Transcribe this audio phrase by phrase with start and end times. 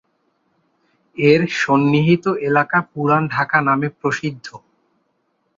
[1.17, 4.47] এর সন্নিহিত এলাকা পুরান ঢাকা নামে প্রসিদ্ধ।